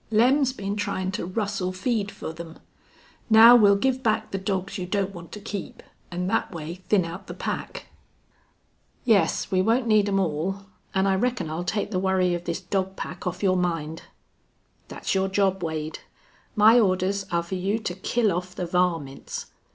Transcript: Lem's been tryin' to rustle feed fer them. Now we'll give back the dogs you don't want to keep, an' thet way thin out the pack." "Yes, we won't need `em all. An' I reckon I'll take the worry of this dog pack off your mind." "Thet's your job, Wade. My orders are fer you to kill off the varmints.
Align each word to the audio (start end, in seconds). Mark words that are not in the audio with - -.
Lem's 0.09 0.51
been 0.51 0.75
tryin' 0.75 1.11
to 1.11 1.27
rustle 1.27 1.71
feed 1.71 2.09
fer 2.09 2.33
them. 2.33 2.57
Now 3.29 3.55
we'll 3.55 3.75
give 3.75 4.01
back 4.01 4.31
the 4.31 4.39
dogs 4.39 4.79
you 4.79 4.87
don't 4.87 5.13
want 5.13 5.31
to 5.33 5.39
keep, 5.39 5.83
an' 6.09 6.27
thet 6.27 6.51
way 6.51 6.81
thin 6.89 7.05
out 7.05 7.27
the 7.27 7.35
pack." 7.35 7.85
"Yes, 9.05 9.51
we 9.51 9.61
won't 9.61 9.85
need 9.85 10.07
`em 10.07 10.19
all. 10.19 10.65
An' 10.95 11.05
I 11.05 11.13
reckon 11.13 11.51
I'll 11.51 11.63
take 11.63 11.91
the 11.91 11.99
worry 11.99 12.33
of 12.33 12.45
this 12.45 12.61
dog 12.61 12.95
pack 12.95 13.27
off 13.27 13.43
your 13.43 13.55
mind." 13.57 14.01
"Thet's 14.87 15.13
your 15.13 15.27
job, 15.27 15.63
Wade. 15.63 15.99
My 16.55 16.79
orders 16.79 17.27
are 17.31 17.43
fer 17.43 17.53
you 17.55 17.77
to 17.77 17.93
kill 17.93 18.31
off 18.33 18.55
the 18.55 18.65
varmints. 18.65 19.51